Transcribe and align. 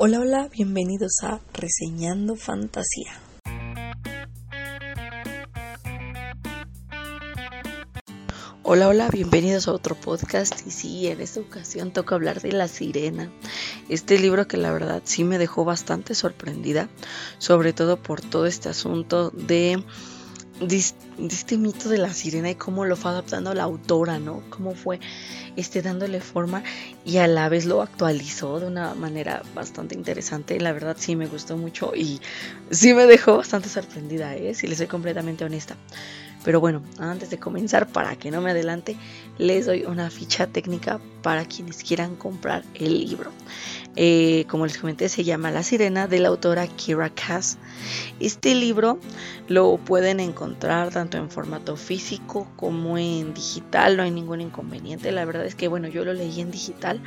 Hola, 0.00 0.20
hola, 0.20 0.48
bienvenidos 0.52 1.24
a 1.24 1.40
Reseñando 1.52 2.36
Fantasía. 2.36 3.20
Hola, 8.62 8.86
hola, 8.86 9.08
bienvenidos 9.10 9.66
a 9.66 9.72
otro 9.72 9.96
podcast 9.96 10.64
y 10.64 10.70
sí, 10.70 11.08
en 11.08 11.20
esta 11.20 11.40
ocasión 11.40 11.92
toca 11.92 12.14
hablar 12.14 12.40
de 12.40 12.52
La 12.52 12.68
Sirena, 12.68 13.32
este 13.88 14.20
libro 14.20 14.46
que 14.46 14.56
la 14.56 14.70
verdad 14.70 15.02
sí 15.04 15.24
me 15.24 15.36
dejó 15.36 15.64
bastante 15.64 16.14
sorprendida, 16.14 16.88
sobre 17.38 17.72
todo 17.72 18.00
por 18.00 18.20
todo 18.20 18.46
este 18.46 18.68
asunto 18.68 19.30
de 19.30 19.82
de, 20.60 20.76
este 20.76 21.58
mito 21.58 21.88
de 21.88 21.98
la 21.98 22.12
sirena 22.12 22.50
y 22.50 22.54
cómo 22.54 22.84
lo 22.84 22.96
fue 22.96 23.10
adaptando 23.10 23.54
la 23.54 23.64
autora, 23.64 24.18
¿no? 24.18 24.42
Cómo 24.50 24.74
fue 24.74 25.00
este, 25.56 25.82
dándole 25.82 26.20
forma 26.20 26.62
y 27.04 27.18
a 27.18 27.26
la 27.26 27.48
vez 27.48 27.64
lo 27.66 27.82
actualizó 27.82 28.60
de 28.60 28.66
una 28.66 28.94
manera 28.94 29.42
bastante 29.54 29.94
interesante. 29.94 30.60
La 30.60 30.72
verdad 30.72 30.96
sí 30.98 31.16
me 31.16 31.26
gustó 31.26 31.56
mucho 31.56 31.92
y 31.94 32.20
sí 32.70 32.94
me 32.94 33.06
dejó 33.06 33.36
bastante 33.38 33.68
sorprendida, 33.68 34.34
¿eh? 34.36 34.54
si 34.54 34.66
les 34.66 34.78
soy 34.78 34.86
completamente 34.86 35.44
honesta. 35.44 35.76
Pero 36.48 36.60
bueno, 36.60 36.80
antes 36.98 37.28
de 37.28 37.38
comenzar, 37.38 37.86
para 37.88 38.16
que 38.16 38.30
no 38.30 38.40
me 38.40 38.52
adelante, 38.52 38.96
les 39.36 39.66
doy 39.66 39.84
una 39.84 40.08
ficha 40.08 40.46
técnica 40.46 40.98
para 41.20 41.44
quienes 41.44 41.82
quieran 41.82 42.16
comprar 42.16 42.64
el 42.72 43.00
libro. 43.00 43.32
Eh, 43.96 44.46
como 44.48 44.64
les 44.64 44.78
comenté, 44.78 45.10
se 45.10 45.24
llama 45.24 45.50
La 45.50 45.62
Sirena 45.62 46.06
de 46.06 46.20
la 46.20 46.28
autora 46.28 46.66
Kira 46.66 47.10
Cass. 47.10 47.58
Este 48.18 48.54
libro 48.54 48.98
lo 49.46 49.76
pueden 49.76 50.20
encontrar 50.20 50.88
tanto 50.88 51.18
en 51.18 51.28
formato 51.28 51.76
físico 51.76 52.48
como 52.56 52.96
en 52.96 53.34
digital, 53.34 53.98
no 53.98 54.02
hay 54.02 54.10
ningún 54.10 54.40
inconveniente. 54.40 55.12
La 55.12 55.26
verdad 55.26 55.44
es 55.44 55.54
que, 55.54 55.68
bueno, 55.68 55.86
yo 55.88 56.02
lo 56.06 56.14
leí 56.14 56.40
en 56.40 56.50
digital 56.50 57.02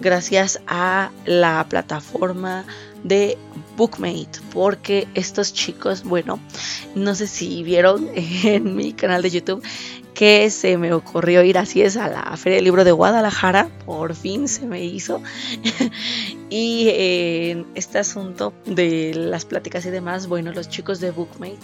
gracias 0.00 0.62
a 0.66 1.10
la 1.26 1.66
plataforma 1.68 2.64
de 3.04 3.38
Bookmate, 3.76 4.40
porque 4.52 5.08
estos 5.14 5.52
chicos, 5.52 6.04
bueno, 6.04 6.38
no 6.94 7.14
sé 7.14 7.26
si 7.26 7.62
vieron 7.62 8.08
en 8.14 8.76
mi 8.76 8.92
canal 8.92 9.22
de 9.22 9.30
YouTube 9.30 9.62
que 10.20 10.50
se 10.50 10.76
me 10.76 10.92
ocurrió 10.92 11.42
ir 11.42 11.56
así 11.56 11.80
es 11.80 11.96
a 11.96 12.10
la 12.10 12.36
Feria 12.36 12.56
del 12.56 12.66
Libro 12.66 12.84
de 12.84 12.92
Guadalajara, 12.92 13.70
por 13.86 14.14
fin 14.14 14.48
se 14.48 14.66
me 14.66 14.84
hizo. 14.84 15.22
y 16.50 16.90
en 16.92 17.66
este 17.74 17.96
asunto 17.96 18.52
de 18.66 19.14
las 19.14 19.46
pláticas 19.46 19.86
y 19.86 19.90
demás, 19.90 20.26
bueno, 20.26 20.52
los 20.52 20.68
chicos 20.68 21.00
de 21.00 21.10
Bookmate 21.10 21.56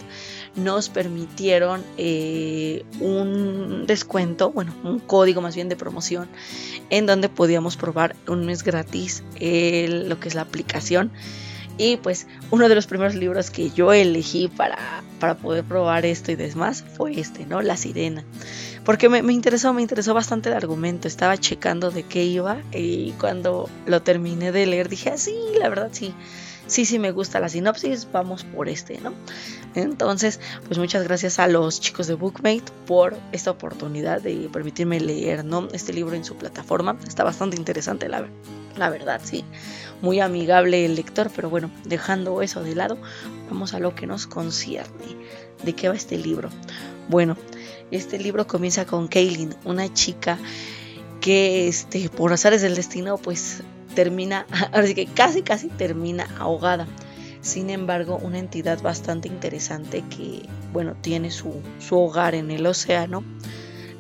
nos 0.54 0.88
permitieron 0.88 1.84
eh, 1.98 2.86
un 2.98 3.84
descuento, 3.86 4.50
bueno, 4.52 4.74
un 4.84 5.00
código 5.00 5.42
más 5.42 5.54
bien 5.54 5.68
de 5.68 5.76
promoción, 5.76 6.26
en 6.88 7.04
donde 7.04 7.28
podíamos 7.28 7.76
probar 7.76 8.16
un 8.26 8.46
mes 8.46 8.62
gratis 8.62 9.22
lo 9.38 10.18
que 10.18 10.28
es 10.28 10.34
la 10.34 10.40
aplicación 10.40 11.12
y 11.78 11.96
pues 11.96 12.26
uno 12.50 12.68
de 12.68 12.74
los 12.74 12.86
primeros 12.86 13.14
libros 13.14 13.50
que 13.50 13.70
yo 13.70 13.92
elegí 13.92 14.48
para, 14.48 14.78
para 15.20 15.36
poder 15.36 15.64
probar 15.64 16.06
esto 16.06 16.32
y 16.32 16.36
demás 16.36 16.84
fue 16.96 17.18
este, 17.18 17.46
¿no? 17.46 17.62
La 17.62 17.76
sirena. 17.76 18.24
Porque 18.84 19.08
me, 19.08 19.22
me, 19.22 19.32
interesó, 19.32 19.72
me 19.72 19.82
interesó 19.82 20.14
bastante 20.14 20.48
el 20.48 20.54
argumento. 20.54 21.08
Estaba 21.08 21.36
checando 21.36 21.90
de 21.90 22.04
qué 22.04 22.24
iba 22.24 22.58
y 22.72 23.12
cuando 23.12 23.68
lo 23.86 24.02
terminé 24.02 24.52
de 24.52 24.66
leer 24.66 24.88
dije, 24.88 25.10
ah, 25.10 25.18
sí, 25.18 25.34
la 25.58 25.68
verdad 25.68 25.88
sí, 25.92 26.14
sí, 26.66 26.84
sí 26.84 26.98
me 26.98 27.12
gusta 27.12 27.40
la 27.40 27.48
sinopsis, 27.48 28.08
vamos 28.12 28.44
por 28.44 28.68
este, 28.68 29.00
¿no? 29.00 29.12
Entonces, 29.74 30.40
pues 30.66 30.78
muchas 30.78 31.04
gracias 31.04 31.38
a 31.38 31.48
los 31.48 31.80
chicos 31.80 32.06
de 32.06 32.14
Bookmate 32.14 32.64
por 32.86 33.16
esta 33.32 33.50
oportunidad 33.50 34.22
de 34.22 34.48
permitirme 34.52 35.00
leer, 35.00 35.44
¿no? 35.44 35.68
Este 35.72 35.92
libro 35.92 36.14
en 36.16 36.24
su 36.24 36.36
plataforma. 36.36 36.96
Está 37.06 37.24
bastante 37.24 37.56
interesante, 37.56 38.08
la, 38.08 38.90
verdad, 38.90 39.20
sí 39.24 39.44
muy 40.02 40.20
amigable 40.20 40.84
el 40.84 40.94
lector, 40.94 41.30
pero 41.34 41.48
bueno, 41.48 41.70
dejando 41.84 42.42
eso 42.42 42.62
de 42.62 42.74
lado, 42.74 42.98
vamos 43.48 43.72
a 43.72 43.78
lo 43.78 43.94
que 43.94 44.06
nos 44.06 44.26
concierne. 44.26 45.16
¿De 45.64 45.72
qué 45.72 45.88
va 45.88 45.94
este 45.94 46.18
libro? 46.18 46.50
Bueno, 47.08 47.36
este 47.90 48.18
libro 48.18 48.46
comienza 48.46 48.84
con 48.84 49.08
Kaylin, 49.08 49.54
una 49.64 49.92
chica 49.92 50.38
que 51.20 51.66
este, 51.68 52.08
por 52.10 52.32
azares 52.32 52.62
del 52.62 52.74
destino 52.74 53.16
pues 53.16 53.62
termina, 53.96 54.46
ahora 54.72 54.86
sí 54.86 54.94
que 54.94 55.06
casi 55.06 55.42
casi 55.42 55.66
termina 55.66 56.28
ahogada. 56.38 56.86
Sin 57.40 57.70
embargo, 57.70 58.20
una 58.22 58.38
entidad 58.38 58.80
bastante 58.80 59.26
interesante 59.26 60.04
que, 60.08 60.42
bueno, 60.72 60.94
tiene 61.00 61.32
su, 61.32 61.62
su 61.80 61.98
hogar 61.98 62.36
en 62.36 62.52
el 62.52 62.66
océano, 62.66 63.24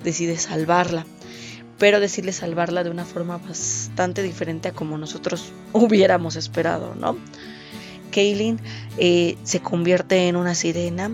decide 0.04 0.36
salvarla 0.36 1.04
pero 1.78 2.00
decirle 2.00 2.32
salvarla 2.32 2.84
de 2.84 2.90
una 2.90 3.04
forma 3.04 3.38
bastante 3.38 4.22
diferente 4.22 4.68
a 4.68 4.72
como 4.72 4.96
nosotros 4.98 5.52
hubiéramos 5.72 6.36
esperado, 6.36 6.94
¿no? 6.94 7.16
Kaylin 8.10 8.60
eh, 8.98 9.36
se 9.42 9.60
convierte 9.60 10.28
en 10.28 10.36
una 10.36 10.54
sirena 10.54 11.10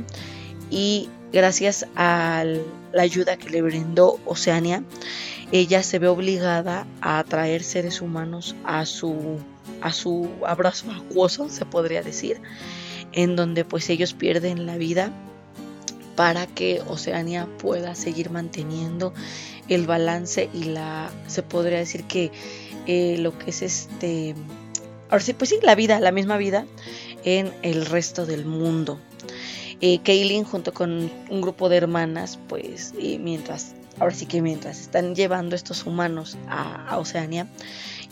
y 0.71 1.09
gracias 1.33 1.87
a 1.97 2.45
la 2.93 3.03
ayuda 3.03 3.37
que 3.37 3.51
le 3.51 3.63
brindó 3.63 4.21
Oceania, 4.25 4.85
ella 5.53 5.83
se 5.83 5.99
ve 5.99 6.09
obligada 6.09 6.87
a 7.01 7.19
atraer 7.19 7.63
seres 7.63 8.01
humanos 8.01 8.57
a 8.65 8.87
su, 8.87 9.39
a 9.83 9.93
su 9.93 10.31
abrazo 10.47 10.91
acuoso, 10.91 11.49
se 11.51 11.67
podría 11.67 12.03
decir, 12.03 12.41
en 13.13 13.37
donde 13.37 13.65
pues 13.65 13.89
ellos 13.91 14.15
pierden 14.15 14.67
la 14.67 14.79
vida 14.79 15.13
para 16.17 16.47
que 16.47 16.83
Oceania 16.89 17.47
pueda 17.59 17.95
seguir 17.95 18.31
manteniendo 18.31 19.13
el 19.69 19.87
balance 19.87 20.49
y 20.53 20.65
la, 20.65 21.11
se 21.27 21.43
podría 21.43 21.79
decir 21.79 22.05
que 22.05 22.31
eh, 22.87 23.17
lo 23.19 23.39
que 23.39 23.51
es 23.51 23.63
este, 23.63 24.35
ahora 25.11 25.23
sí, 25.23 25.35
pues 25.35 25.51
sí, 25.51 25.59
la 25.63 25.75
vida, 25.75 26.01
la 26.01 26.13
misma 26.13 26.37
vida 26.37 26.67
en 27.25 27.53
el 27.63 27.87
resto 27.87 28.27
del 28.27 28.45
mundo. 28.45 28.99
Eh, 29.81 30.01
Kaylin 30.03 30.45
junto 30.45 30.73
con 30.73 31.11
un 31.29 31.41
grupo 31.41 31.69
de 31.69 31.77
hermanas, 31.77 32.39
pues 32.49 32.95
y 32.99 33.19
mientras, 33.19 33.75
ahora 34.03 34.15
sí 34.17 34.27
que 34.27 34.43
mientras 34.43 34.81
están 34.81 35.15
llevando 35.15 35.55
estos 35.55 35.87
humanos 35.87 36.37
a, 36.49 36.99
Oceania, 36.99 37.47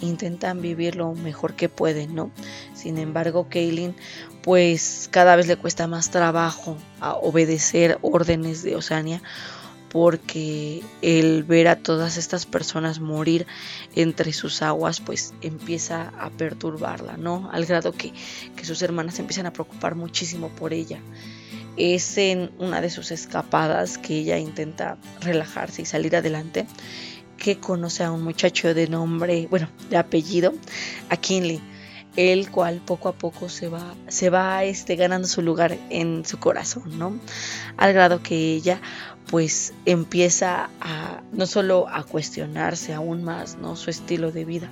intentan 0.00 0.62
vivir 0.62 0.94
lo 0.94 1.14
mejor 1.14 1.54
que 1.54 1.68
pueden, 1.68 2.14
¿no? 2.14 2.30
Sin 2.74 2.96
embargo, 2.96 3.48
Kaylin 3.50 3.96
pues 4.40 5.08
cada 5.10 5.34
vez 5.34 5.48
le 5.48 5.56
cuesta 5.56 5.88
más 5.88 6.10
trabajo 6.10 6.76
a 7.00 7.14
obedecer 7.14 7.98
órdenes 8.02 8.62
de 8.62 8.76
Oceania 8.76 9.20
porque 9.90 10.80
el 11.02 11.42
ver 11.42 11.66
a 11.66 11.74
todas 11.74 12.16
estas 12.16 12.46
personas 12.46 13.00
morir 13.00 13.48
entre 13.96 14.32
sus 14.32 14.62
aguas 14.62 15.00
pues 15.00 15.34
empieza 15.40 16.12
a 16.20 16.30
perturbarla, 16.30 17.16
¿no? 17.16 17.50
Al 17.52 17.66
grado 17.66 17.90
que, 17.90 18.12
que 18.54 18.64
sus 18.64 18.80
hermanas 18.82 19.18
empiezan 19.18 19.46
a 19.46 19.52
preocupar 19.52 19.96
muchísimo 19.96 20.50
por 20.50 20.72
ella. 20.72 21.00
Es 21.76 22.18
en 22.18 22.50
una 22.58 22.80
de 22.80 22.90
sus 22.90 23.10
escapadas 23.10 23.98
que 23.98 24.18
ella 24.18 24.38
intenta 24.38 24.98
relajarse 25.20 25.82
y 25.82 25.84
salir 25.84 26.16
adelante 26.16 26.66
que 27.36 27.58
conoce 27.58 28.04
a 28.04 28.12
un 28.12 28.22
muchacho 28.22 28.74
de 28.74 28.86
nombre, 28.86 29.46
bueno, 29.50 29.68
de 29.88 29.96
apellido, 29.96 30.52
a 31.08 31.16
Kinley 31.16 31.60
el 32.16 32.50
cual 32.50 32.80
poco 32.84 33.08
a 33.08 33.12
poco 33.12 33.48
se 33.48 33.68
va, 33.68 33.94
se 34.08 34.30
va 34.30 34.64
este, 34.64 34.96
ganando 34.96 35.28
su 35.28 35.42
lugar 35.42 35.78
en 35.90 36.24
su 36.24 36.38
corazón, 36.38 36.98
¿no? 36.98 37.18
Al 37.76 37.92
grado 37.92 38.22
que 38.22 38.54
ella 38.54 38.80
pues 39.30 39.72
empieza 39.86 40.70
a 40.80 41.22
no 41.32 41.46
solo 41.46 41.88
a 41.88 42.02
cuestionarse 42.02 42.92
aún 42.92 43.22
más, 43.22 43.58
¿no? 43.58 43.76
Su 43.76 43.90
estilo 43.90 44.32
de 44.32 44.44
vida, 44.44 44.68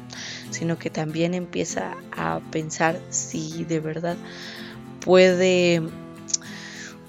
sino 0.51 0.79
que 0.79 0.91
también 0.91 1.35
empieza 1.35 1.97
a 2.17 2.41
pensar 2.51 3.01
si 3.11 3.65
de 3.65 3.79
verdad 3.79 4.17
puede 5.01 5.83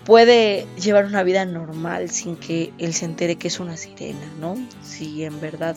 puede 0.10 0.66
llevar 0.82 1.06
una 1.06 1.22
vida 1.22 1.46
normal 1.46 2.10
sin 2.10 2.36
que 2.36 2.74
él 2.80 2.96
se 2.96 3.06
entere 3.06 3.36
que 3.36 3.48
es 3.48 3.60
una 3.60 3.78
sirena, 3.78 4.26
¿no? 4.40 4.58
Si 4.82 5.24
en 5.24 5.40
verdad 5.40 5.76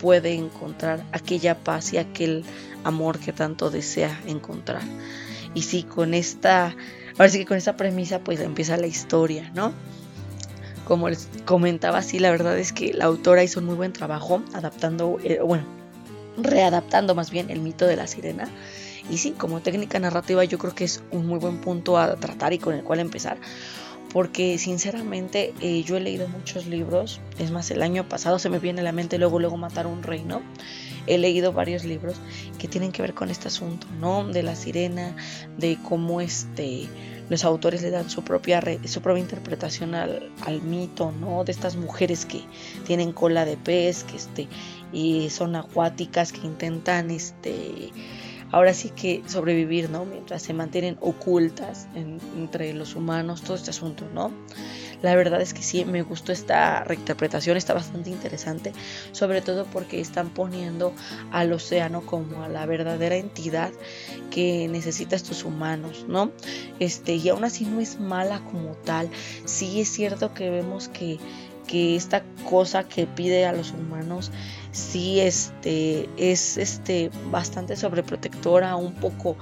puede 0.00 0.32
encontrar 0.32 1.04
aquella 1.12 1.54
paz 1.54 1.92
y 1.92 1.98
aquel 1.98 2.46
amor 2.84 3.18
que 3.18 3.34
tanto 3.34 3.68
desea 3.68 4.18
encontrar. 4.26 4.80
Y 5.52 5.60
sí, 5.60 5.82
con 5.82 6.14
esta, 6.14 6.74
ahora 7.18 7.28
sí 7.28 7.40
que 7.40 7.44
con 7.44 7.58
esta 7.58 7.76
premisa 7.76 8.20
pues 8.20 8.40
empieza 8.40 8.78
la 8.78 8.86
historia, 8.86 9.52
¿no? 9.54 9.74
Como 10.86 11.10
les 11.10 11.28
comentaba, 11.44 12.00
sí, 12.00 12.18
la 12.20 12.30
verdad 12.30 12.58
es 12.58 12.72
que 12.72 12.94
la 12.94 13.04
autora 13.04 13.44
hizo 13.44 13.60
un 13.60 13.66
muy 13.66 13.74
buen 13.74 13.92
trabajo 13.92 14.42
adaptando, 14.54 15.18
eh, 15.22 15.40
bueno, 15.44 15.64
readaptando 16.38 17.14
más 17.14 17.30
bien 17.30 17.50
el 17.50 17.60
mito 17.60 17.86
de 17.86 17.96
la 17.96 18.06
sirena. 18.06 18.48
Y 19.10 19.18
sí, 19.18 19.32
como 19.32 19.60
técnica 19.60 19.98
narrativa 19.98 20.44
yo 20.44 20.58
creo 20.58 20.74
que 20.74 20.84
es 20.84 21.02
un 21.10 21.26
muy 21.26 21.38
buen 21.38 21.58
punto 21.58 21.98
a 21.98 22.16
tratar 22.16 22.52
y 22.52 22.58
con 22.58 22.74
el 22.74 22.82
cual 22.82 23.00
empezar, 23.00 23.38
porque 24.12 24.58
sinceramente 24.58 25.52
eh, 25.60 25.82
yo 25.82 25.96
he 25.96 26.00
leído 26.00 26.28
muchos 26.28 26.66
libros, 26.66 27.20
es 27.38 27.50
más, 27.50 27.70
el 27.70 27.82
año 27.82 28.08
pasado 28.08 28.38
se 28.38 28.48
me 28.48 28.58
viene 28.58 28.80
a 28.80 28.84
la 28.84 28.92
mente 28.92 29.18
luego, 29.18 29.38
luego 29.38 29.56
matar 29.56 29.86
un 29.86 30.02
reino, 30.02 30.42
he 31.06 31.18
leído 31.18 31.52
varios 31.52 31.84
libros 31.84 32.16
que 32.58 32.68
tienen 32.68 32.92
que 32.92 33.02
ver 33.02 33.14
con 33.14 33.30
este 33.30 33.48
asunto, 33.48 33.86
¿no? 34.00 34.26
De 34.26 34.42
la 34.42 34.54
sirena, 34.54 35.16
de 35.56 35.78
cómo 35.82 36.20
este, 36.20 36.88
los 37.28 37.44
autores 37.44 37.82
le 37.82 37.90
dan 37.90 38.08
su 38.08 38.22
propia, 38.22 38.62
su 38.84 39.00
propia 39.00 39.20
interpretación 39.20 39.94
al, 39.94 40.30
al 40.44 40.62
mito, 40.62 41.12
¿no? 41.12 41.44
De 41.44 41.52
estas 41.52 41.76
mujeres 41.76 42.26
que 42.26 42.42
tienen 42.86 43.12
cola 43.12 43.44
de 43.44 43.56
pez, 43.56 44.04
que 44.04 44.16
este, 44.16 44.48
y 44.92 45.30
son 45.30 45.56
acuáticas, 45.56 46.32
que 46.32 46.46
intentan 46.46 47.10
este, 47.10 47.90
ahora 48.50 48.74
sí 48.74 48.90
que 48.90 49.22
sobrevivir, 49.26 49.90
¿no? 49.90 50.04
Mientras 50.04 50.42
se 50.42 50.54
mantienen 50.54 50.96
ocultas 51.00 51.88
entre 51.94 52.72
los 52.74 52.94
humanos, 52.94 53.42
todo 53.42 53.56
este 53.56 53.70
asunto, 53.70 54.04
¿no? 54.14 54.32
La 55.02 55.14
verdad 55.14 55.40
es 55.40 55.54
que 55.54 55.62
sí, 55.62 55.84
me 55.84 56.02
gustó 56.02 56.32
esta 56.32 56.82
reinterpretación, 56.82 57.56
está 57.56 57.72
bastante 57.72 58.10
interesante, 58.10 58.72
sobre 59.12 59.42
todo 59.42 59.64
porque 59.66 60.00
están 60.00 60.30
poniendo 60.30 60.92
al 61.30 61.52
océano 61.52 62.00
como 62.02 62.42
a 62.42 62.48
la 62.48 62.66
verdadera 62.66 63.16
entidad 63.16 63.70
que 64.30 64.66
necesita 64.68 65.14
estos 65.14 65.44
humanos, 65.44 66.04
¿no? 66.08 66.32
Este, 66.80 67.14
y 67.14 67.28
aún 67.28 67.44
así 67.44 67.64
no 67.64 67.80
es 67.80 68.00
mala 68.00 68.40
como 68.40 68.72
tal, 68.72 69.08
sí 69.44 69.80
es 69.80 69.88
cierto 69.88 70.34
que 70.34 70.50
vemos 70.50 70.88
que 70.88 71.18
que 71.68 71.94
esta 71.94 72.24
cosa 72.48 72.82
que 72.82 73.06
pide 73.06 73.46
a 73.46 73.52
los 73.52 73.70
humanos 73.72 74.32
sí 74.72 75.20
este, 75.20 76.08
es 76.16 76.56
este, 76.56 77.10
bastante 77.30 77.76
sobreprotectora, 77.76 78.76
un 78.76 78.94
poco 78.94 79.36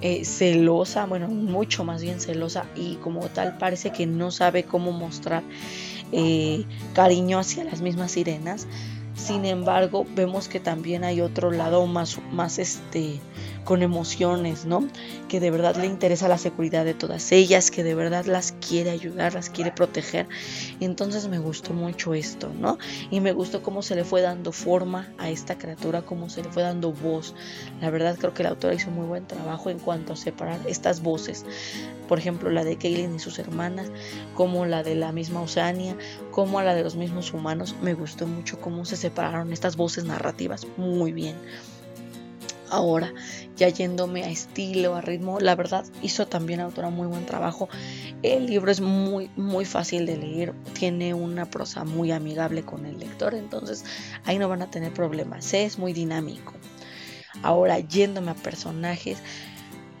eh, 0.00 0.24
celosa, 0.24 1.06
bueno, 1.06 1.28
mucho 1.28 1.84
más 1.84 2.02
bien 2.02 2.20
celosa 2.20 2.64
y 2.74 2.96
como 2.96 3.26
tal 3.28 3.58
parece 3.58 3.90
que 3.90 4.06
no 4.06 4.30
sabe 4.30 4.64
cómo 4.64 4.92
mostrar 4.92 5.42
eh, 6.12 6.64
cariño 6.94 7.38
hacia 7.38 7.64
las 7.64 7.80
mismas 7.80 8.12
sirenas. 8.12 8.66
Sin 9.14 9.44
embargo, 9.44 10.06
vemos 10.14 10.48
que 10.48 10.58
también 10.58 11.04
hay 11.04 11.20
otro 11.20 11.50
lado 11.50 11.86
más, 11.86 12.18
más 12.32 12.58
este, 12.58 13.20
con 13.64 13.82
emociones, 13.82 14.64
¿no? 14.64 14.88
Que 15.28 15.40
de 15.40 15.50
verdad 15.50 15.76
le 15.76 15.86
interesa 15.86 16.28
la 16.28 16.38
seguridad 16.38 16.84
de 16.84 16.94
todas 16.94 17.32
ellas, 17.32 17.70
que 17.70 17.84
de 17.84 17.94
verdad 17.94 18.24
las 18.26 18.52
quiere 18.52 18.90
ayudar, 18.90 19.34
las 19.34 19.50
quiere 19.50 19.72
proteger. 19.72 20.26
Entonces 20.80 21.28
me 21.28 21.38
gustó 21.38 21.72
mucho 21.72 22.14
esto, 22.14 22.50
¿no? 22.58 22.78
Y 23.10 23.20
me 23.20 23.32
gustó 23.32 23.62
cómo 23.62 23.82
se 23.82 23.94
le 23.94 24.04
fue 24.04 24.20
dando 24.20 24.52
forma 24.52 25.08
a 25.18 25.30
esta 25.30 25.58
criatura, 25.58 26.02
cómo 26.02 26.28
se 26.28 26.42
le 26.42 26.50
fue 26.50 26.62
dando 26.62 26.92
voz. 26.92 27.34
La 27.80 27.90
verdad 27.90 28.16
creo 28.18 28.34
que 28.34 28.42
la 28.42 28.50
autora 28.50 28.74
hizo 28.74 28.90
muy 28.90 29.06
buen 29.06 29.26
trabajo 29.26 29.70
en 29.70 29.78
cuanto 29.78 30.12
a 30.12 30.16
separar 30.16 30.60
estas 30.66 31.02
voces. 31.02 31.44
Por 32.08 32.18
ejemplo, 32.18 32.50
la 32.50 32.64
de 32.64 32.76
Kaylin 32.76 33.14
y 33.14 33.18
sus 33.18 33.38
hermanas, 33.38 33.90
como 34.34 34.66
la 34.66 34.82
de 34.82 34.96
la 34.96 35.12
misma 35.12 35.40
Oceania, 35.40 35.96
como 36.30 36.60
la 36.60 36.74
de 36.74 36.82
los 36.82 36.96
mismos 36.96 37.32
humanos. 37.32 37.76
Me 37.80 37.94
gustó 37.94 38.26
mucho 38.26 38.60
cómo 38.60 38.84
se 38.84 38.96
separaron 38.96 39.52
estas 39.52 39.76
voces 39.76 40.04
narrativas 40.04 40.66
muy 40.76 41.12
bien 41.12 41.36
ahora 42.72 43.12
ya 43.56 43.68
yéndome 43.68 44.24
a 44.24 44.30
estilo, 44.30 44.96
a 44.96 45.00
ritmo, 45.00 45.38
la 45.38 45.54
verdad 45.54 45.84
hizo 46.00 46.26
también 46.26 46.60
autora 46.60 46.90
muy 46.90 47.06
buen 47.06 47.26
trabajo. 47.26 47.68
El 48.22 48.46
libro 48.46 48.72
es 48.72 48.80
muy 48.80 49.30
muy 49.36 49.64
fácil 49.64 50.06
de 50.06 50.16
leer, 50.16 50.54
tiene 50.72 51.14
una 51.14 51.46
prosa 51.50 51.84
muy 51.84 52.10
amigable 52.10 52.62
con 52.62 52.86
el 52.86 52.98
lector, 52.98 53.34
entonces 53.34 53.84
ahí 54.24 54.38
no 54.38 54.48
van 54.48 54.62
a 54.62 54.70
tener 54.70 54.92
problemas, 54.92 55.52
es 55.54 55.78
muy 55.78 55.92
dinámico. 55.92 56.54
Ahora 57.42 57.78
yéndome 57.78 58.30
a 58.30 58.34
personajes, 58.34 59.18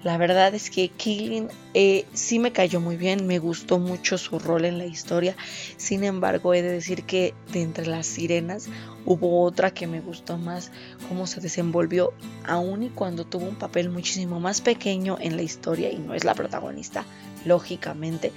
la 0.02 0.16
verdad 0.16 0.52
es 0.54 0.68
que 0.70 0.88
Killing 0.88 1.48
eh, 1.74 2.06
sí 2.12 2.40
me 2.40 2.50
cayó 2.50 2.80
muy 2.80 2.96
bien, 2.96 3.26
me 3.26 3.38
gustó 3.38 3.78
mucho 3.78 4.18
su 4.18 4.38
rol 4.40 4.64
en 4.64 4.78
la 4.78 4.84
historia. 4.84 5.36
Sin 5.76 6.02
embargo, 6.02 6.54
he 6.54 6.62
de 6.62 6.72
decir 6.72 7.04
que 7.04 7.34
de 7.52 7.62
entre 7.62 7.86
las 7.86 8.06
sirenas 8.06 8.68
hubo 9.04 9.42
otra 9.42 9.72
que 9.72 9.86
me 9.86 10.00
gustó 10.00 10.38
más 10.38 10.72
cómo 11.08 11.26
se 11.28 11.40
desenvolvió, 11.40 12.12
aun 12.44 12.82
y 12.82 12.88
cuando 12.88 13.24
tuvo 13.24 13.46
un 13.46 13.54
papel 13.54 13.90
muchísimo 13.90 14.40
más 14.40 14.60
pequeño 14.60 15.18
en 15.20 15.36
la 15.36 15.42
historia 15.42 15.90
y 15.92 15.98
no 15.98 16.14
es 16.14 16.24
la 16.24 16.34
protagonista, 16.34 17.04
lógicamente. 17.44 18.32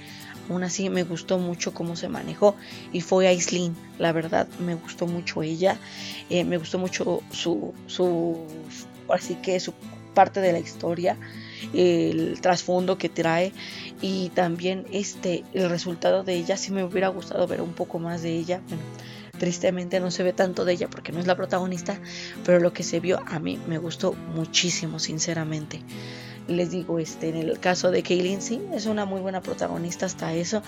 Aún 0.48 0.62
así 0.62 0.88
me 0.88 1.02
gustó 1.02 1.38
mucho 1.38 1.74
cómo 1.74 1.96
se 1.96 2.08
manejó 2.08 2.54
y 2.92 3.00
fue 3.00 3.26
Aislinn, 3.26 3.76
la 3.98 4.12
verdad 4.12 4.46
me 4.60 4.76
gustó 4.76 5.08
mucho 5.08 5.42
ella, 5.42 5.76
eh, 6.30 6.44
me 6.44 6.58
gustó 6.58 6.78
mucho 6.78 7.22
su, 7.32 7.74
su, 7.88 8.38
así 9.08 9.34
que 9.42 9.58
su 9.58 9.74
parte 10.14 10.40
de 10.40 10.52
la 10.52 10.60
historia 10.60 11.16
el 11.74 12.40
trasfondo 12.40 12.98
que 12.98 13.08
trae 13.08 13.52
y 14.00 14.30
también 14.30 14.86
este 14.92 15.44
el 15.52 15.70
resultado 15.70 16.24
de 16.24 16.34
ella 16.34 16.56
si 16.56 16.72
me 16.72 16.84
hubiera 16.84 17.08
gustado 17.08 17.46
ver 17.46 17.60
un 17.60 17.72
poco 17.72 17.98
más 17.98 18.22
de 18.22 18.32
ella 18.32 18.60
tristemente 19.38 20.00
no 20.00 20.10
se 20.10 20.22
ve 20.22 20.32
tanto 20.32 20.64
de 20.64 20.72
ella 20.72 20.88
porque 20.88 21.12
no 21.12 21.20
es 21.20 21.26
la 21.26 21.36
protagonista 21.36 21.98
pero 22.44 22.60
lo 22.60 22.72
que 22.72 22.82
se 22.82 23.00
vio 23.00 23.20
a 23.26 23.38
mí 23.38 23.58
me 23.66 23.78
gustó 23.78 24.14
muchísimo 24.34 24.98
sinceramente 24.98 25.82
les 26.48 26.70
digo, 26.70 26.98
este, 26.98 27.28
en 27.28 27.36
el 27.36 27.58
caso 27.58 27.90
de 27.90 28.02
Kaylin, 28.02 28.40
sí, 28.40 28.60
es 28.72 28.86
una 28.86 29.04
muy 29.04 29.20
buena 29.20 29.40
protagonista 29.40 30.06
hasta 30.06 30.32
eso. 30.34 30.62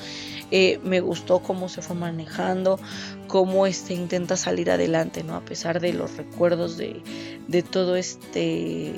Eh, 0.50 0.81
me 0.82 1.00
gustó 1.00 1.41
cómo 1.41 1.69
se 1.69 1.82
fue 1.82 1.94
manejando, 1.94 2.81
cómo 3.29 3.67
este, 3.67 3.94
intenta 3.94 4.37
salir 4.37 4.70
adelante, 4.70 5.23
¿no? 5.23 5.37
A 5.37 5.44
pesar 5.44 5.81
de 5.81 5.93
los 5.93 6.17
recuerdos 6.17 6.76
de, 6.76 7.00
de 7.46 7.62
todo 7.62 7.96
este 7.96 8.94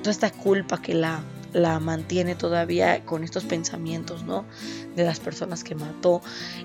toda 0.00 0.10
esta 0.10 0.30
culpa 0.30 0.80
que 0.80 0.94
la, 0.94 1.22
la 1.52 1.78
mantiene 1.80 2.34
todavía 2.34 3.04
con 3.04 3.24
estos 3.24 3.44
pensamientos, 3.44 4.24
¿no? 4.24 4.44
De 4.96 5.04
las 5.04 5.20
personas 5.20 5.64
que 5.64 5.74
mató, 5.74 6.22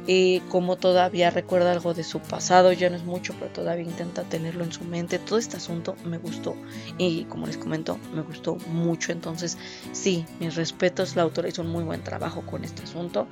eh, 0.07 0.41
como 0.50 0.77
todavía 0.77 1.29
recuerda 1.29 1.71
algo 1.71 1.94
de 1.94 2.03
su 2.03 2.19
pasado, 2.19 2.71
ya 2.71 2.89
no 2.89 2.95
es 2.95 3.03
mucho, 3.03 3.33
pero 3.39 3.51
todavía 3.51 3.85
intenta 3.85 4.24
tenerlo 4.24 4.63
en 4.63 4.71
su 4.71 4.83
mente. 4.83 5.19
Todo 5.19 5.39
este 5.39 5.57
asunto 5.57 5.95
me 6.06 6.18
gustó 6.18 6.56
y 6.97 7.25
como 7.25 7.47
les 7.47 7.57
comento, 7.57 8.00
me 8.13 8.21
gustó 8.21 8.56
mucho. 8.68 9.12
Entonces, 9.12 9.57
sí, 9.91 10.25
mis 10.39 10.56
respetos, 10.56 11.15
la 11.15 11.23
autora 11.23 11.50
hizo 11.50 11.62
un 11.62 11.69
muy 11.69 11.83
buen 11.83 12.03
trabajo 12.03 12.41
con 12.45 12.63
este 12.63 12.83
asunto. 12.83 13.27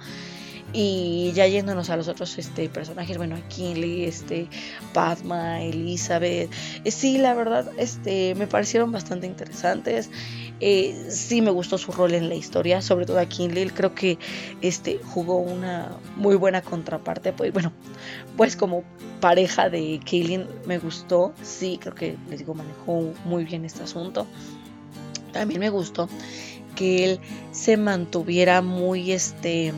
Y 0.77 1.31
ya 1.33 1.47
yéndonos 1.47 1.89
a 1.89 1.95
los 1.95 2.09
otros 2.09 2.37
este, 2.37 2.67
personajes, 2.67 3.17
bueno, 3.17 3.37
Kinley, 3.47 4.03
este, 4.03 4.49
Padma, 4.93 5.61
Elizabeth, 5.61 6.51
eh, 6.83 6.91
sí, 6.91 7.17
la 7.17 7.33
verdad, 7.33 7.71
este, 7.77 8.35
me 8.35 8.45
parecieron 8.45 8.91
bastante 8.91 9.25
interesantes. 9.25 10.09
Eh, 10.59 11.07
sí 11.09 11.41
me 11.41 11.51
gustó 11.51 11.77
su 11.77 11.93
rol 11.93 12.13
en 12.13 12.27
la 12.27 12.35
historia, 12.35 12.81
sobre 12.81 13.05
todo 13.05 13.19
a 13.19 13.25
Kinley, 13.25 13.69
creo 13.69 13.95
que 13.95 14.19
este, 14.61 14.99
jugó 15.01 15.37
una 15.37 15.95
muy 16.17 16.35
buena 16.35 16.61
contraparte, 16.61 17.31
pues 17.31 17.53
bueno, 17.53 17.71
pues 18.35 18.57
como 18.57 18.83
pareja 19.21 19.69
de 19.69 20.01
Kaylin 20.03 20.45
me 20.65 20.77
gustó, 20.77 21.33
sí, 21.41 21.79
creo 21.81 21.95
que 21.95 22.17
les 22.29 22.39
digo, 22.39 22.53
manejó 22.53 23.13
muy 23.23 23.45
bien 23.45 23.63
este 23.63 23.83
asunto. 23.83 24.27
También 25.31 25.61
me 25.61 25.69
gustó 25.69 26.09
que 26.75 27.05
él 27.05 27.19
se 27.51 27.77
mantuviera 27.77 28.61
muy, 28.61 29.13
este, 29.13 29.73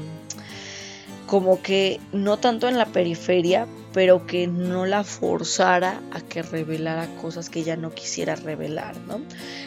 como 1.27 1.61
que 1.61 1.99
no 2.13 2.37
tanto 2.37 2.69
en 2.69 2.77
la 2.77 2.85
periferia, 2.85 3.67
pero 3.93 4.25
que 4.25 4.47
no 4.47 4.85
la 4.85 5.03
forzara 5.03 6.01
a 6.11 6.21
que 6.21 6.41
revelara 6.41 7.07
cosas 7.21 7.49
que 7.49 7.59
ella 7.59 7.75
no 7.75 7.91
quisiera 7.91 8.35
revelar, 8.35 8.95
¿no? 9.01 9.19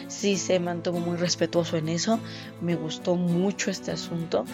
Sí 0.07 0.37
se 0.37 0.59
mantuvo 0.59 0.99
muy 0.99 1.17
respetuoso 1.17 1.77
en 1.77 1.87
eso, 1.89 2.19
me 2.61 2.75
gustó 2.75 3.15
mucho 3.15 3.69
este 3.69 3.91
asunto 3.91 4.45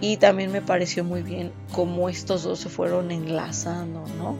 y 0.00 0.18
también 0.18 0.52
me 0.52 0.62
pareció 0.62 1.02
muy 1.02 1.22
bien 1.22 1.52
cómo 1.72 2.08
estos 2.08 2.44
dos 2.44 2.60
se 2.60 2.68
fueron 2.68 3.10
enlazando, 3.10 4.04
¿no? 4.16 4.38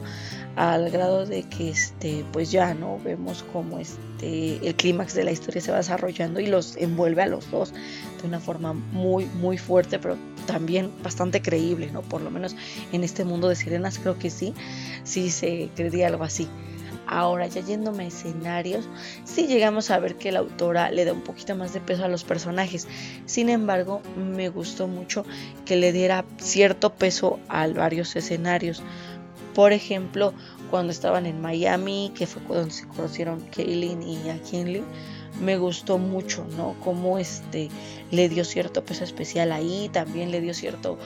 Al 0.55 0.89
grado 0.89 1.25
de 1.25 1.43
que 1.43 1.69
este, 1.69 2.25
pues 2.31 2.51
ya 2.51 2.73
no 2.73 2.99
vemos 3.03 3.43
cómo 3.51 3.79
este 3.79 4.65
el 4.65 4.75
clímax 4.75 5.13
de 5.13 5.23
la 5.23 5.31
historia 5.31 5.61
se 5.61 5.71
va 5.71 5.77
desarrollando 5.77 6.39
y 6.39 6.47
los 6.47 6.77
envuelve 6.77 7.21
a 7.21 7.27
los 7.27 7.51
dos 7.51 7.73
de 7.73 8.27
una 8.27 8.39
forma 8.39 8.73
muy 8.73 9.25
muy 9.25 9.57
fuerte, 9.57 9.99
pero 9.99 10.17
también 10.47 10.91
bastante 11.03 11.43
creíble, 11.43 11.91
¿no? 11.91 12.01
Por 12.01 12.21
lo 12.21 12.31
menos 12.31 12.55
en 12.91 13.03
este 13.03 13.23
mundo 13.23 13.47
de 13.49 13.55
sirenas 13.55 13.99
creo 13.99 14.17
que 14.17 14.31
sí, 14.31 14.55
sí 15.03 15.29
se 15.29 15.69
creería 15.75 16.07
algo 16.07 16.23
así. 16.23 16.47
Ahora, 17.09 17.47
ya 17.47 17.61
yéndome 17.61 18.03
a 18.03 18.07
escenarios, 18.07 18.89
sí 19.23 19.47
llegamos 19.47 19.91
a 19.91 19.99
ver 19.99 20.15
que 20.15 20.31
la 20.33 20.39
autora 20.39 20.91
le 20.91 21.05
da 21.05 21.13
un 21.13 21.21
poquito 21.21 21.55
más 21.55 21.71
de 21.73 21.79
peso 21.79 22.03
a 22.03 22.09
los 22.09 22.25
personajes. 22.25 22.85
Sin 23.25 23.47
embargo, 23.49 24.01
me 24.17 24.49
gustó 24.49 24.87
mucho 24.87 25.23
que 25.65 25.77
le 25.77 25.93
diera 25.93 26.25
cierto 26.37 26.93
peso 26.93 27.39
a 27.47 27.67
varios 27.67 28.13
escenarios. 28.17 28.83
Por 29.55 29.71
ejemplo, 29.71 30.33
cuando 30.69 30.91
estaban 30.91 31.25
en 31.25 31.39
Miami, 31.39 32.11
que 32.13 32.27
fue 32.27 32.41
cuando 32.41 32.71
se 32.71 32.85
conocieron 32.87 33.39
Kaylin 33.55 34.03
y 34.03 34.29
a 34.29 34.39
me 35.41 35.57
gustó 35.57 35.97
mucho, 35.97 36.45
¿no? 36.57 36.75
Como 36.83 37.17
este 37.17 37.69
le 38.11 38.29
dio 38.29 38.45
cierto 38.45 38.83
peso 38.83 39.03
especial 39.03 39.51
ahí, 39.51 39.89
también 39.91 40.31
le 40.31 40.41
dio 40.41 40.53
cierto 40.53 40.97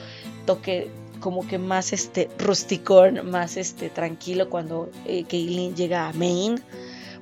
toque 0.46 0.90
como 1.20 1.46
que 1.46 1.58
más 1.58 1.92
este 1.92 2.28
rusticón, 2.38 3.30
más 3.30 3.56
este 3.56 3.90
tranquilo 3.90 4.50
cuando 4.50 4.90
eh, 5.06 5.24
llega 5.24 6.08
a 6.08 6.12
Maine, 6.12 6.60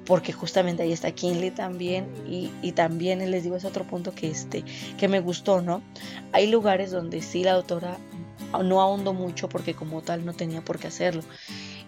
porque 0.07 0.33
justamente 0.33 0.83
ahí 0.83 0.93
está 0.93 1.13
Kinley 1.13 1.51
también 1.51 2.07
y, 2.27 2.51
y, 2.63 2.73
también 2.73 3.31
les 3.31 3.45
digo 3.45 3.57
es 3.57 3.65
otro 3.65 3.85
punto 3.85 4.15
que 4.15 4.31
este 4.31 4.65
que 4.99 5.07
me 5.07 5.21
gustó, 5.21 5.61
¿no? 5.61 5.83
Hay 6.33 6.47
lugares 6.47 6.91
donde 6.91 7.21
sí 7.21 7.45
la 7.45 7.53
autora 7.53 7.99
no 8.65 8.81
ahondó 8.81 9.13
mucho 9.13 9.49
porque 9.49 9.75
como 9.75 10.03
tal 10.03 10.25
no 10.25 10.33
tenía 10.33 10.63
por 10.63 10.79
qué 10.79 10.89
hacerlo 10.89 11.23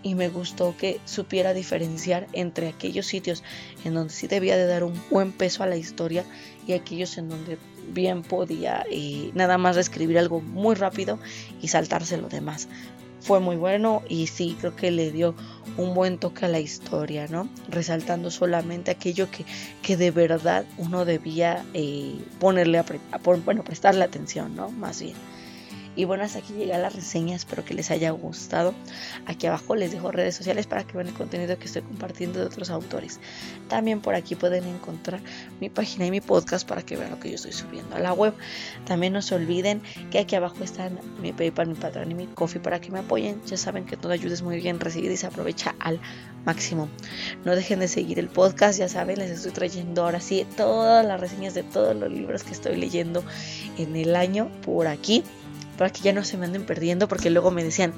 y 0.02 0.14
me 0.14 0.28
gustó 0.28 0.74
que 0.76 1.00
supiera 1.04 1.54
diferenciar 1.54 2.26
entre 2.32 2.68
aquellos 2.68 3.06
sitios 3.06 3.42
en 3.84 3.94
donde 3.94 4.12
sí 4.12 4.26
debía 4.26 4.56
de 4.56 4.66
dar 4.66 4.84
un 4.84 5.00
buen 5.10 5.32
peso 5.32 5.62
a 5.62 5.66
la 5.66 5.76
historia 5.76 6.24
y 6.66 6.72
aquellos 6.72 7.18
en 7.18 7.28
donde 7.28 7.58
bien 7.88 8.22
podía 8.22 8.84
eh, 8.90 9.30
nada 9.34 9.58
más 9.58 9.76
escribir 9.76 10.18
algo 10.18 10.40
muy 10.40 10.74
rápido 10.74 11.18
y 11.60 11.68
saltarse 11.68 12.16
lo 12.16 12.28
demás. 12.28 12.68
fue 13.20 13.38
muy 13.38 13.54
bueno 13.56 14.02
y 14.08 14.26
sí, 14.26 14.56
creo 14.58 14.74
que 14.74 14.90
le 14.90 15.12
dio 15.12 15.34
un 15.76 15.94
buen 15.94 16.18
toque 16.18 16.44
a 16.44 16.48
la 16.48 16.58
historia, 16.58 17.28
¿no? 17.28 17.48
Resaltando 17.68 18.30
solamente 18.32 18.90
aquello 18.90 19.30
que, 19.30 19.44
que 19.80 19.96
de 19.96 20.10
verdad 20.10 20.64
uno 20.76 21.04
debía 21.04 21.64
eh, 21.72 22.16
ponerle 22.40 22.78
a, 22.78 22.84
bueno, 23.44 23.62
prestarle 23.62 24.02
atención, 24.04 24.56
¿no? 24.56 24.70
Más 24.70 25.00
bien. 25.00 25.14
Y 25.94 26.04
bueno, 26.04 26.24
hasta 26.24 26.38
aquí 26.38 26.54
llega 26.54 26.78
la 26.78 26.88
reseña, 26.88 27.36
espero 27.36 27.64
que 27.64 27.74
les 27.74 27.90
haya 27.90 28.10
gustado. 28.10 28.74
Aquí 29.26 29.46
abajo 29.46 29.74
les 29.76 29.92
dejo 29.92 30.10
redes 30.10 30.34
sociales 30.34 30.66
para 30.66 30.84
que 30.84 30.96
vean 30.96 31.08
el 31.08 31.14
contenido 31.14 31.58
que 31.58 31.66
estoy 31.66 31.82
compartiendo 31.82 32.38
de 32.40 32.46
otros 32.46 32.70
autores. 32.70 33.20
También 33.68 34.00
por 34.00 34.14
aquí 34.14 34.34
pueden 34.34 34.64
encontrar 34.64 35.20
mi 35.60 35.68
página 35.68 36.06
y 36.06 36.10
mi 36.10 36.20
podcast 36.20 36.66
para 36.66 36.82
que 36.82 36.96
vean 36.96 37.10
lo 37.10 37.20
que 37.20 37.28
yo 37.28 37.34
estoy 37.34 37.52
subiendo 37.52 37.94
a 37.96 37.98
la 37.98 38.12
web. 38.12 38.32
También 38.86 39.12
no 39.12 39.20
se 39.20 39.34
olviden 39.34 39.82
que 40.10 40.18
aquí 40.18 40.34
abajo 40.34 40.64
están 40.64 40.98
mi 41.20 41.32
PayPal, 41.32 41.68
mi 41.68 41.74
Patreon 41.74 42.10
y 42.10 42.14
mi 42.14 42.26
Coffee 42.26 42.60
para 42.60 42.80
que 42.80 42.90
me 42.90 43.00
apoyen. 43.00 43.42
Ya 43.46 43.56
saben 43.56 43.84
que 43.84 43.96
toda 43.96 44.14
ayuda 44.14 44.32
es 44.32 44.42
muy 44.42 44.60
bien 44.60 44.80
recibida 44.80 45.12
y 45.12 45.16
se 45.18 45.26
aprovecha 45.26 45.74
al 45.78 46.00
máximo. 46.46 46.88
No 47.44 47.54
dejen 47.54 47.80
de 47.80 47.88
seguir 47.88 48.18
el 48.18 48.28
podcast, 48.28 48.78
ya 48.78 48.88
saben, 48.88 49.18
les 49.18 49.30
estoy 49.30 49.52
trayendo 49.52 50.04
ahora 50.04 50.20
sí 50.20 50.46
todas 50.56 51.04
las 51.04 51.20
reseñas 51.20 51.54
de 51.54 51.62
todos 51.62 51.94
los 51.94 52.10
libros 52.10 52.42
que 52.44 52.52
estoy 52.52 52.76
leyendo 52.76 53.22
en 53.78 53.94
el 53.96 54.16
año 54.16 54.50
por 54.62 54.86
aquí 54.86 55.22
para 55.82 55.92
que 55.92 56.02
ya 56.02 56.12
no 56.12 56.22
se 56.22 56.36
me 56.36 56.46
anden 56.46 56.64
perdiendo, 56.64 57.08
porque 57.08 57.28
luego 57.28 57.50
me 57.50 57.64
decían, 57.64 57.92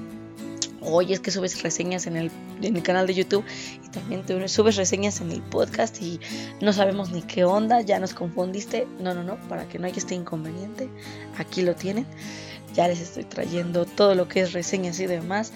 oye, 0.80 1.12
es 1.12 1.20
que 1.20 1.30
subes 1.30 1.62
reseñas 1.62 2.06
en 2.06 2.16
el, 2.16 2.30
en 2.62 2.76
el 2.76 2.82
canal 2.82 3.06
de 3.06 3.12
YouTube 3.12 3.44
y 3.84 3.90
también 3.90 4.24
te 4.24 4.48
subes 4.48 4.76
reseñas 4.76 5.20
en 5.20 5.30
el 5.32 5.42
podcast 5.42 6.00
y 6.00 6.18
no 6.62 6.72
sabemos 6.72 7.10
ni 7.10 7.20
qué 7.20 7.44
onda, 7.44 7.82
ya 7.82 7.98
nos 7.98 8.14
confundiste. 8.14 8.88
No, 9.00 9.12
no, 9.12 9.22
no, 9.22 9.36
para 9.50 9.68
que 9.68 9.78
no 9.78 9.86
haya 9.86 9.98
este 9.98 10.14
inconveniente, 10.14 10.88
aquí 11.36 11.60
lo 11.60 11.74
tienen. 11.74 12.06
Ya 12.72 12.88
les 12.88 13.02
estoy 13.02 13.24
trayendo 13.24 13.84
todo 13.84 14.14
lo 14.14 14.28
que 14.28 14.40
es 14.40 14.54
reseñas 14.54 14.98
y 15.00 15.06
demás 15.06 15.52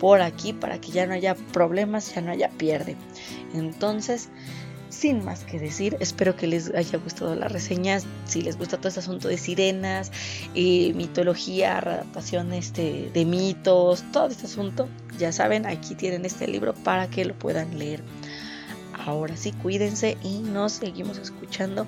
por 0.00 0.22
aquí 0.22 0.54
para 0.54 0.80
que 0.80 0.92
ya 0.92 1.06
no 1.06 1.12
haya 1.12 1.34
problemas, 1.52 2.14
ya 2.14 2.22
no 2.22 2.30
haya 2.30 2.48
pierde. 2.48 2.96
Entonces, 3.52 4.30
sin 4.96 5.24
más 5.24 5.44
que 5.44 5.58
decir, 5.58 5.96
espero 6.00 6.36
que 6.36 6.46
les 6.46 6.74
haya 6.74 6.98
gustado 6.98 7.34
la 7.34 7.48
reseña. 7.48 8.00
Si 8.24 8.40
les 8.40 8.56
gusta 8.56 8.78
todo 8.78 8.88
este 8.88 9.00
asunto 9.00 9.28
de 9.28 9.36
sirenas, 9.36 10.10
eh, 10.54 10.92
mitología, 10.94 11.78
adaptación 11.78 12.52
este, 12.52 13.10
de 13.12 13.24
mitos, 13.24 14.04
todo 14.10 14.28
este 14.28 14.46
asunto, 14.46 14.88
ya 15.18 15.32
saben, 15.32 15.66
aquí 15.66 15.94
tienen 15.94 16.24
este 16.24 16.48
libro 16.48 16.74
para 16.74 17.08
que 17.08 17.24
lo 17.24 17.34
puedan 17.34 17.78
leer. 17.78 18.02
Ahora 19.04 19.36
sí, 19.36 19.52
cuídense 19.52 20.16
y 20.24 20.38
nos 20.38 20.72
seguimos 20.72 21.18
escuchando 21.18 21.86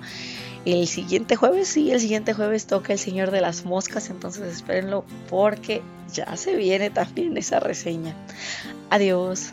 el 0.67 0.87
siguiente 0.87 1.35
jueves. 1.35 1.69
Sí, 1.69 1.91
el 1.91 2.00
siguiente 2.00 2.35
jueves 2.35 2.67
toca 2.67 2.93
El 2.93 2.99
Señor 2.99 3.31
de 3.31 3.41
las 3.41 3.65
Moscas, 3.65 4.11
entonces 4.11 4.43
espérenlo 4.55 5.05
porque 5.31 5.83
ya 6.12 6.37
se 6.37 6.55
viene 6.55 6.91
también 6.91 7.37
esa 7.38 7.59
reseña. 7.59 8.15
Adiós. 8.91 9.53